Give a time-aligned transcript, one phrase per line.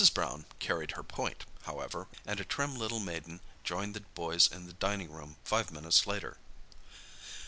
[0.15, 4.73] Brown carried her point, however, and a trim little maiden joined the boys in the
[4.73, 6.37] dining room five minutes later.